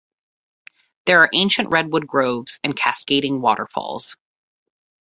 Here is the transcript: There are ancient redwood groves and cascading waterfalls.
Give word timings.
There 1.05 1.19
are 1.21 1.29
ancient 1.31 1.69
redwood 1.69 2.07
groves 2.07 2.59
and 2.63 2.75
cascading 2.75 3.39
waterfalls. 3.39 4.17